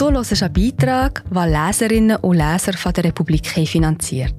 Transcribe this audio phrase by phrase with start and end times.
[0.00, 4.34] Du hörst einen Beitrag, den Leserinnen und Leser von der Republik finanziert.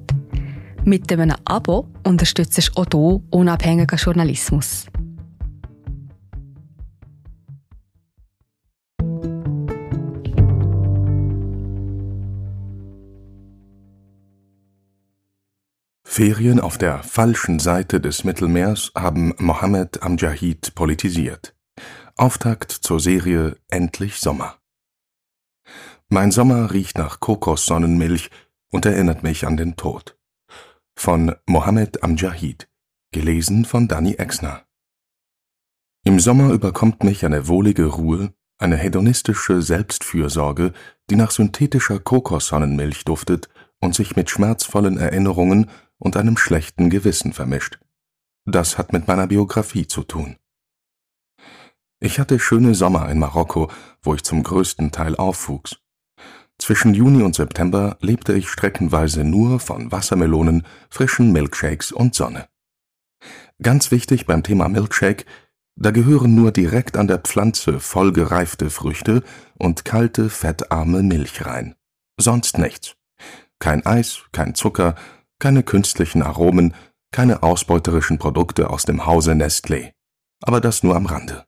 [0.84, 4.86] Mit einem Abo unterstützt du auch du unabhängigen Journalismus.
[16.02, 21.54] Ferien auf der falschen Seite des Mittelmeers haben Mohammed Amjahid politisiert.
[22.16, 24.56] Auftakt zur Serie Endlich Sommer.
[26.12, 28.28] Mein Sommer riecht nach Kokossonnenmilch
[28.70, 30.18] und erinnert mich an den Tod.
[30.94, 32.68] Von Mohammed Amjahid,
[33.12, 34.66] gelesen von Danny Exner.
[36.04, 40.74] Im Sommer überkommt mich eine wohlige Ruhe, eine hedonistische Selbstfürsorge,
[41.08, 43.48] die nach synthetischer Kokossonnenmilch duftet
[43.80, 47.78] und sich mit schmerzvollen Erinnerungen und einem schlechten Gewissen vermischt.
[48.44, 50.36] Das hat mit meiner Biografie zu tun.
[52.00, 53.70] Ich hatte schöne Sommer in Marokko,
[54.02, 55.81] wo ich zum größten Teil aufwuchs.
[56.62, 62.46] Zwischen Juni und September lebte ich streckenweise nur von Wassermelonen, frischen Milkshakes und Sonne.
[63.60, 65.24] Ganz wichtig beim Thema Milkshake,
[65.74, 69.24] da gehören nur direkt an der Pflanze vollgereifte Früchte
[69.58, 71.74] und kalte, fettarme Milch rein.
[72.16, 72.94] Sonst nichts.
[73.58, 74.94] Kein Eis, kein Zucker,
[75.40, 76.74] keine künstlichen Aromen,
[77.10, 79.94] keine ausbeuterischen Produkte aus dem Hause Nestlé.
[80.40, 81.44] Aber das nur am Rande.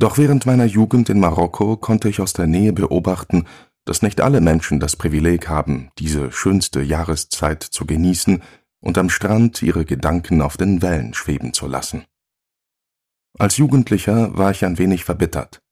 [0.00, 3.46] Doch während meiner Jugend in Marokko konnte ich aus der Nähe beobachten,
[3.84, 8.42] dass nicht alle Menschen das Privileg haben, diese schönste Jahreszeit zu genießen
[8.80, 12.04] und am Strand ihre Gedanken auf den Wellen schweben zu lassen.
[13.38, 15.62] Als Jugendlicher war ich ein wenig verbittert,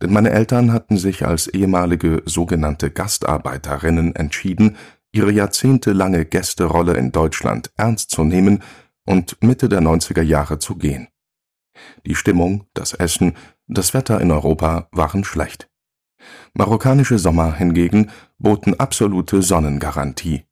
[0.00, 4.76] denn meine Eltern hatten sich als ehemalige sogenannte Gastarbeiterinnen entschieden,
[5.12, 8.62] ihre jahrzehntelange Gästerolle in Deutschland ernst zu nehmen
[9.04, 11.08] und Mitte der 90er Jahre zu gehen.
[12.06, 13.34] Die Stimmung, das Essen,
[13.66, 15.68] das Wetter in Europa waren schlecht.
[16.54, 20.44] Marokkanische Sommer hingegen boten absolute Sonnengarantie.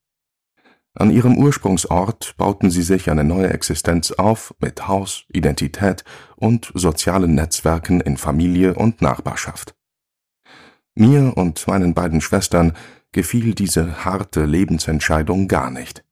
[0.94, 6.04] An ihrem Ursprungsort bauten sie sich eine neue Existenz auf mit Haus, Identität
[6.36, 9.74] und sozialen Netzwerken in Familie und Nachbarschaft.
[10.94, 12.74] Mir und meinen beiden Schwestern
[13.12, 16.04] gefiel diese harte Lebensentscheidung gar nicht.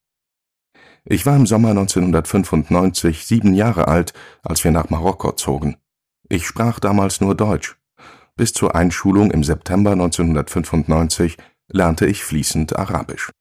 [1.04, 5.76] Ich war im Sommer 1995 sieben Jahre alt, als wir nach Marokko zogen.
[6.32, 7.76] Ich sprach damals nur Deutsch.
[8.36, 11.36] Bis zur Einschulung im September 1995
[11.68, 13.32] lernte ich fließend Arabisch.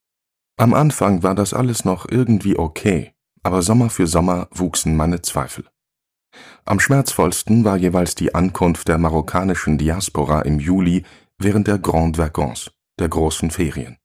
[0.58, 3.14] Am Anfang war das alles noch irgendwie okay,
[3.44, 5.66] aber Sommer für Sommer wuchsen meine Zweifel.
[6.66, 11.06] Am schmerzvollsten war jeweils die Ankunft der marokkanischen Diaspora im Juli
[11.38, 13.98] während der Grande Vacances der großen Ferien.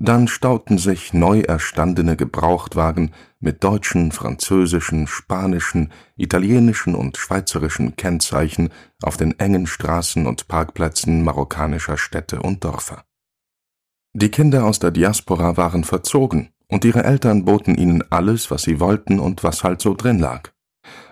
[0.00, 8.70] Dann stauten sich neu erstandene Gebrauchtwagen mit deutschen, französischen, spanischen, italienischen und schweizerischen Kennzeichen
[9.02, 13.04] auf den engen Straßen und Parkplätzen marokkanischer Städte und Dörfer.
[14.14, 18.78] Die Kinder aus der Diaspora waren verzogen, und ihre Eltern boten ihnen alles, was sie
[18.78, 20.52] wollten und was halt so drin lag.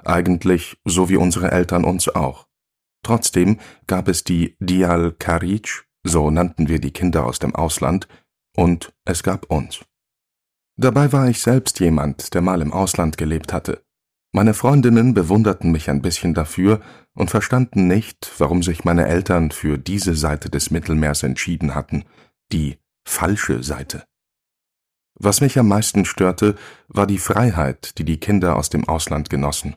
[0.05, 2.47] Eigentlich so wie unsere Eltern uns auch.
[3.03, 8.07] Trotzdem gab es die Dial Karic, so nannten wir die Kinder aus dem Ausland,
[8.57, 9.85] und es gab uns.
[10.77, 13.83] Dabei war ich selbst jemand, der mal im Ausland gelebt hatte.
[14.33, 16.81] Meine Freundinnen bewunderten mich ein bisschen dafür
[17.15, 22.05] und verstanden nicht, warum sich meine Eltern für diese Seite des Mittelmeers entschieden hatten,
[22.53, 24.05] die falsche Seite.
[25.19, 26.57] Was mich am meisten störte,
[26.89, 29.77] war die Freiheit, die die Kinder aus dem Ausland genossen.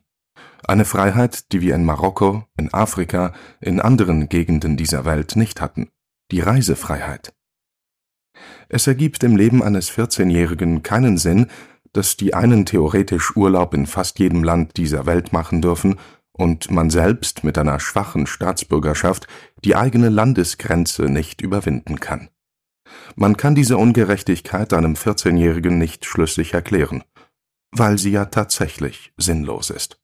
[0.68, 5.90] Eine Freiheit, die wir in Marokko, in Afrika, in anderen Gegenden dieser Welt nicht hatten
[6.32, 7.34] die Reisefreiheit.
[8.70, 11.48] Es ergibt im Leben eines 14-Jährigen keinen Sinn,
[11.94, 16.00] dass die einen theoretisch Urlaub in fast jedem Land dieser Welt machen dürfen
[16.32, 19.28] und man selbst mit einer schwachen Staatsbürgerschaft
[19.66, 22.30] die eigene Landesgrenze nicht überwinden kann.
[23.16, 27.04] Man kann diese Ungerechtigkeit einem 14-Jährigen nicht schlüssig erklären,
[27.72, 30.00] weil sie ja tatsächlich sinnlos ist.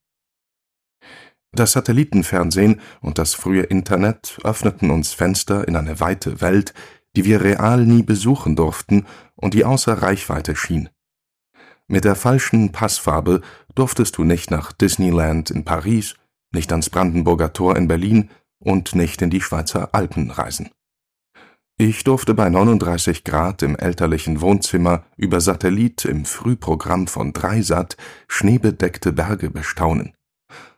[1.52, 6.73] Das Satellitenfernsehen und das frühe Internet öffneten uns Fenster in eine weite Welt,
[7.16, 10.90] die wir real nie besuchen durften und die außer Reichweite schien.
[11.88, 13.41] Mit der falschen Passfarbe
[13.76, 16.16] durftest du nicht nach Disneyland in Paris,
[16.52, 18.29] nicht ans Brandenburger Tor in Berlin
[18.59, 20.70] und nicht in die Schweizer Alpen reisen.
[21.78, 27.97] Ich durfte bei 39 Grad im elterlichen Wohnzimmer über Satellit im Frühprogramm von Dreisat
[28.29, 30.14] schneebedeckte Berge bestaunen.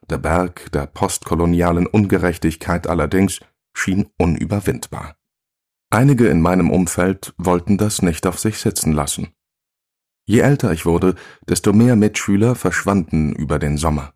[0.09, 3.41] Der Berg der postkolonialen Ungerechtigkeit allerdings
[3.75, 5.15] schien unüberwindbar.
[5.89, 9.29] Einige in meinem Umfeld wollten das nicht auf sich sitzen lassen.
[10.25, 11.15] Je älter ich wurde,
[11.47, 14.13] desto mehr Mitschüler verschwanden über den Sommer.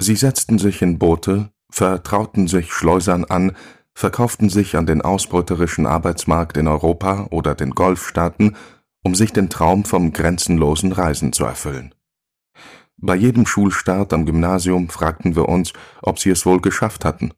[0.00, 3.56] Sie setzten sich in Boote, vertrauten sich Schleusern an,
[3.94, 8.56] verkauften sich an den ausbeuterischen Arbeitsmarkt in Europa oder den Golfstaaten,
[9.04, 11.94] um sich den Traum vom grenzenlosen Reisen zu erfüllen.
[12.96, 15.72] Bei jedem Schulstart am Gymnasium fragten wir uns,
[16.02, 17.32] ob sie es wohl geschafft hatten.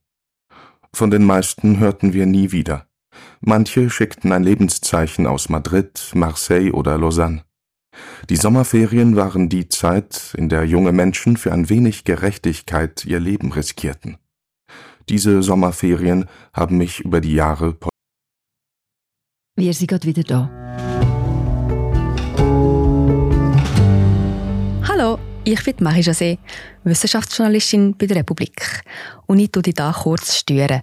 [0.94, 2.89] Von den meisten hörten wir nie wieder.
[3.40, 7.44] Manche schickten ein Lebenszeichen aus Madrid, Marseille oder Lausanne.
[8.28, 13.52] Die Sommerferien waren die Zeit, in der junge Menschen für ein wenig Gerechtigkeit ihr Leben
[13.52, 14.18] riskierten.
[15.08, 17.76] Diese Sommerferien haben mich über die Jahre.
[19.56, 20.50] Wir sind gerade wieder da.
[24.86, 26.38] Hallo, ich bin Marie José,
[26.84, 28.82] Wissenschaftsjournalistin bei der Republik.
[29.26, 30.82] Und ich tue dich hier kurz stören.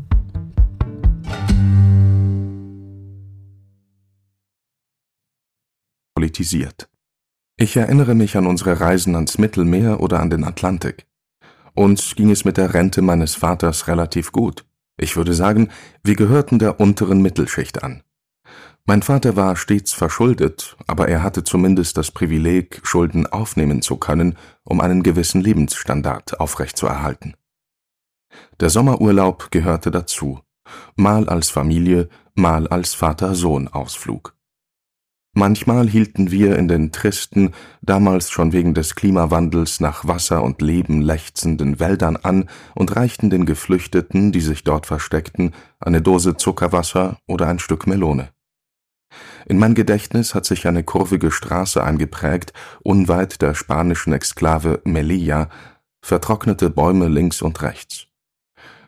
[6.41, 6.89] Politisiert.
[7.55, 11.05] Ich erinnere mich an unsere Reisen ans Mittelmeer oder an den Atlantik.
[11.75, 14.65] Uns ging es mit der Rente meines Vaters relativ gut.
[14.97, 15.69] Ich würde sagen,
[16.03, 18.01] wir gehörten der unteren Mittelschicht an.
[18.85, 24.35] Mein Vater war stets verschuldet, aber er hatte zumindest das Privileg, Schulden aufnehmen zu können,
[24.63, 27.35] um einen gewissen Lebensstandard aufrechtzuerhalten.
[28.59, 30.39] Der Sommerurlaub gehörte dazu,
[30.95, 34.35] mal als Familie, mal als Vater-Sohn-Ausflug.
[35.33, 41.01] Manchmal hielten wir in den tristen, damals schon wegen des Klimawandels nach Wasser und Leben
[41.01, 47.47] lechzenden Wäldern an und reichten den Geflüchteten, die sich dort versteckten, eine Dose Zuckerwasser oder
[47.47, 48.29] ein Stück Melone.
[49.45, 52.51] In mein Gedächtnis hat sich eine kurvige Straße eingeprägt,
[52.83, 55.49] unweit der spanischen Exklave Melilla,
[56.01, 58.07] vertrocknete Bäume links und rechts.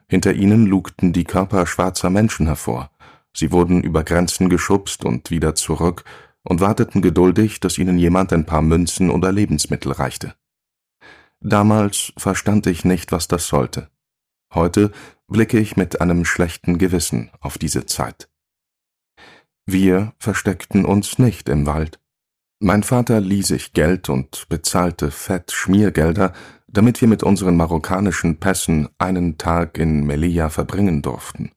[0.10, 2.92] Hinter ihnen lugten die Körper schwarzer Menschen hervor.
[3.36, 6.04] Sie wurden über Grenzen geschubst und wieder zurück,
[6.44, 10.36] und warteten geduldig, dass ihnen jemand ein paar Münzen oder Lebensmittel reichte.
[11.40, 13.90] Damals verstand ich nicht, was das sollte.
[14.54, 14.92] Heute
[15.28, 18.30] blicke ich mit einem schlechten Gewissen auf diese Zeit.
[19.66, 22.00] Wir versteckten uns nicht im Wald.
[22.60, 26.34] Mein Vater lieh sich Geld und bezahlte fett Schmiergelder,
[26.68, 31.52] damit wir mit unseren marokkanischen Pässen einen Tag in Melilla verbringen durften.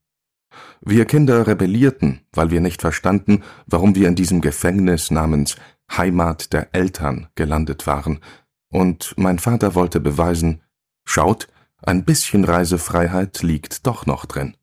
[0.80, 5.56] Wir Kinder rebellierten, weil wir nicht verstanden, warum wir in diesem Gefängnis namens
[5.90, 8.20] Heimat der Eltern gelandet waren,
[8.68, 10.60] und mein Vater wollte beweisen,
[11.04, 11.48] schaut,
[11.82, 14.56] ein bisschen Reisefreiheit liegt doch noch drin.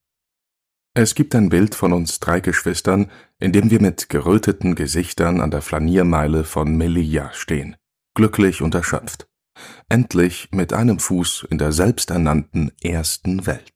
[0.93, 3.09] Es gibt ein Bild von uns drei Geschwistern,
[3.39, 7.75] in dem wir mit geröteten Gesichtern an der Flaniermeile von Melilla stehen,
[8.13, 9.27] glücklich und erschöpft.
[9.89, 13.72] Endlich mit einem Fuß in der selbsternannten ersten Welt.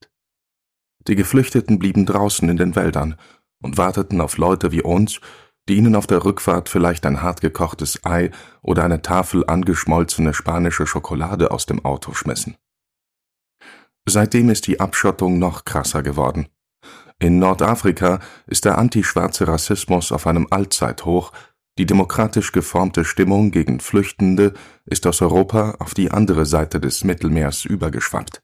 [1.08, 3.16] Die Geflüchteten blieben draußen in den Wäldern
[3.62, 5.22] und warteten auf Leute wie uns,
[5.70, 8.32] die ihnen auf der Rückfahrt vielleicht ein hartgekochtes Ei
[8.62, 12.56] oder eine Tafel angeschmolzene spanische Schokolade aus dem Auto schmissen.
[14.08, 16.48] Seitdem ist die Abschottung noch krasser geworden.
[17.20, 21.32] In Nordafrika ist der antischwarze Rassismus auf einem Allzeithoch,
[21.78, 24.54] die demokratisch geformte Stimmung gegen Flüchtende
[24.86, 28.42] ist aus Europa auf die andere Seite des Mittelmeers übergeschwappt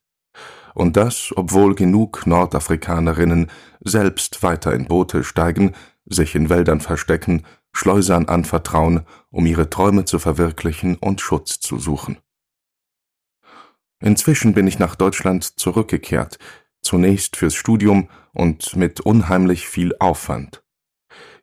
[0.74, 3.50] und das, obwohl genug Nordafrikanerinnen
[3.82, 5.74] selbst weiter in Boote steigen,
[6.06, 12.18] sich in Wäldern verstecken, Schleusern anvertrauen, um ihre Träume zu verwirklichen und Schutz zu suchen.
[14.00, 16.38] Inzwischen bin ich nach Deutschland zurückgekehrt,
[16.82, 20.64] zunächst fürs Studium und mit unheimlich viel Aufwand.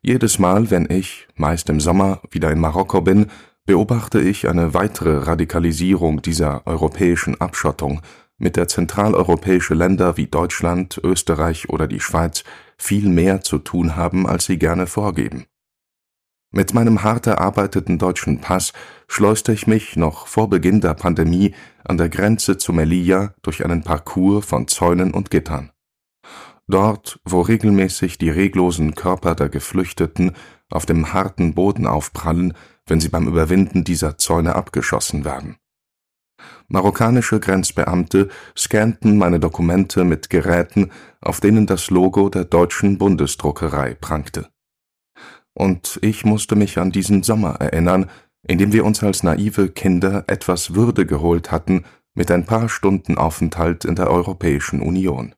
[0.01, 3.27] Jedes Mal, wenn ich, meist im Sommer, wieder in Marokko bin,
[3.65, 8.01] beobachte ich eine weitere Radikalisierung dieser europäischen Abschottung,
[8.41, 12.43] mit der zentraleuropäische Länder wie Deutschland, Österreich oder die Schweiz
[12.77, 15.45] viel mehr zu tun haben, als sie gerne vorgeben.
[16.53, 18.73] Mit meinem hart erarbeiteten deutschen Pass
[19.07, 21.53] schleuste ich mich noch vor Beginn der Pandemie
[21.85, 25.71] an der Grenze zu Melilla durch einen Parcours von Zäunen und Gittern.
[26.67, 30.33] Dort, wo regelmäßig die reglosen Körper der Geflüchteten
[30.69, 32.53] auf dem harten Boden aufprallen,
[32.85, 35.57] wenn sie beim Überwinden dieser Zäune abgeschossen werden.
[36.67, 44.47] Marokkanische Grenzbeamte scannten meine Dokumente mit Geräten, auf denen das Logo der deutschen Bundesdruckerei prangte.
[45.53, 48.09] Und ich musste mich an diesen Sommer erinnern,
[48.47, 51.83] in dem wir uns als naive Kinder etwas Würde geholt hatten
[52.13, 55.35] mit ein paar Stunden Aufenthalt in der Europäischen Union.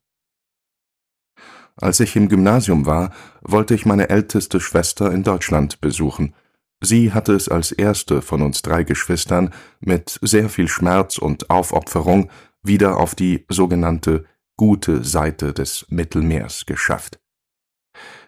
[1.75, 6.35] Als ich im Gymnasium war, wollte ich meine älteste Schwester in Deutschland besuchen.
[6.85, 12.29] Sie hatte es als erste von uns drei Geschwistern mit sehr viel Schmerz und Aufopferung
[12.61, 14.25] wieder auf die sogenannte
[14.57, 17.21] gute Seite des Mittelmeers geschafft.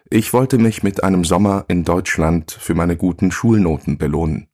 [0.08, 4.48] Ich wollte mich mit einem Sommer in Deutschland für meine guten Schulnoten belohnen.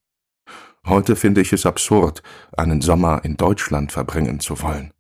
[0.85, 2.25] Heute finde ich es absurd,
[2.57, 4.93] einen Sommer in Deutschland verbringen zu wollen.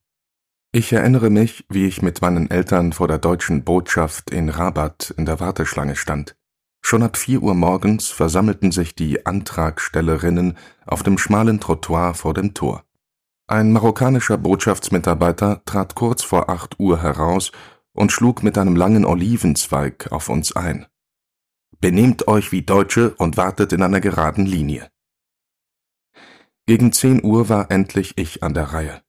[0.70, 5.26] Ich erinnere mich, wie ich mit meinen Eltern vor der deutschen Botschaft in Rabat in
[5.26, 6.36] der Warteschlange stand.
[6.84, 12.52] Schon ab vier Uhr morgens versammelten sich die Antragstellerinnen auf dem schmalen Trottoir vor dem
[12.52, 12.84] Tor.
[13.46, 17.52] Ein marokkanischer Botschaftsmitarbeiter trat kurz vor acht Uhr heraus
[17.92, 20.86] und schlug mit einem langen Olivenzweig auf uns ein.
[21.80, 24.90] Benehmt euch wie Deutsche und wartet in einer geraden Linie.
[26.66, 29.02] Gegen zehn Uhr war endlich ich an der Reihe.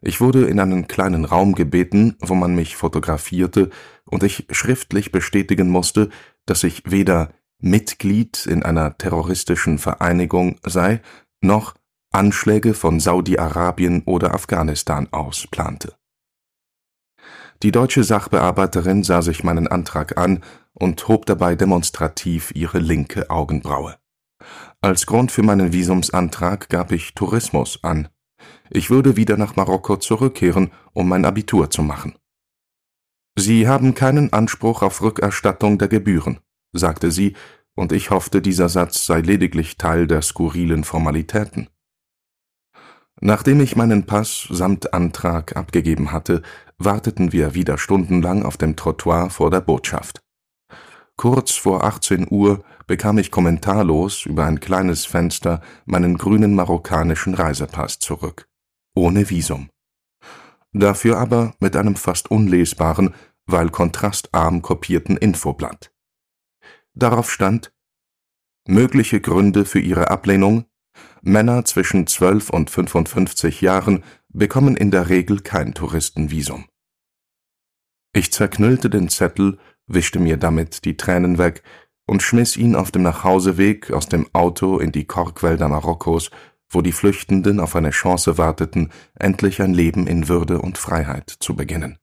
[0.00, 3.70] Ich wurde in einen kleinen Raum gebeten, wo man mich fotografierte
[4.04, 6.10] und ich schriftlich bestätigen musste,
[6.46, 11.00] dass ich weder Mitglied in einer terroristischen Vereinigung sei,
[11.40, 11.74] noch
[12.12, 15.94] Anschläge von Saudi-Arabien oder Afghanistan aus plante.
[17.62, 20.42] Die deutsche Sachbearbeiterin sah sich meinen Antrag an
[20.74, 23.96] und hob dabei demonstrativ ihre linke Augenbraue.
[24.80, 28.08] Als Grund für meinen Visumsantrag gab ich Tourismus an.
[28.70, 32.16] Ich würde wieder nach Marokko zurückkehren, um mein Abitur zu machen.
[33.36, 36.38] Sie haben keinen Anspruch auf Rückerstattung der Gebühren,
[36.72, 37.34] sagte sie,
[37.74, 41.68] und ich hoffte, dieser Satz sei lediglich Teil der skurrilen Formalitäten.
[43.20, 46.42] Nachdem ich meinen Pass samt Antrag abgegeben hatte,
[46.78, 50.20] warteten wir wieder stundenlang auf dem Trottoir vor der Botschaft.
[51.16, 57.98] Kurz vor 18 Uhr bekam ich kommentarlos über ein kleines Fenster meinen grünen marokkanischen Reisepass
[57.98, 58.48] zurück.
[58.94, 59.70] Ohne Visum.
[60.74, 63.14] Dafür aber mit einem fast unlesbaren,
[63.46, 65.92] weil kontrastarm kopierten Infoblatt.
[66.94, 67.72] Darauf stand
[68.66, 70.64] Mögliche Gründe für ihre Ablehnung
[71.22, 76.66] Männer zwischen 12 und 55 Jahren bekommen in der Regel kein Touristenvisum.
[78.12, 81.62] Ich zerknüllte den Zettel, wischte mir damit die Tränen weg
[82.06, 86.30] und schmiss ihn auf dem Nachhauseweg aus dem Auto in die Korkwälder Marokkos,
[86.74, 91.54] wo die Flüchtenden auf eine Chance warteten, endlich ein Leben in Würde und Freiheit zu
[91.54, 91.98] beginnen.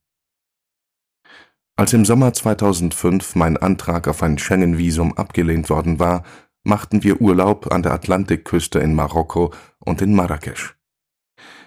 [1.76, 6.24] Als im Sommer 2005 mein Antrag auf ein Schengen-Visum abgelehnt worden war,
[6.64, 10.76] machten wir Urlaub an der Atlantikküste in Marokko und in Marrakesch.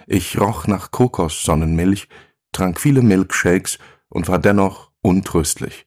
[0.07, 2.09] Ich roch nach Kokossonnenmilch,
[2.53, 5.87] trank viele Milkshakes und war dennoch untröstlich.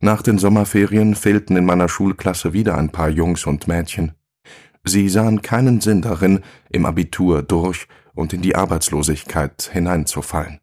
[0.00, 4.17] Nach den Sommerferien fehlten in meiner Schulklasse wieder ein paar Jungs und Mädchen.
[4.88, 10.60] Sie sahen keinen Sinn darin, im Abitur durch und in die Arbeitslosigkeit hineinzufallen.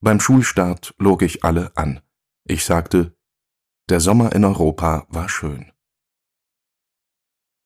[0.00, 2.00] Beim Schulstart log ich alle an.
[2.44, 3.16] Ich sagte,
[3.88, 5.72] der Sommer in Europa war schön.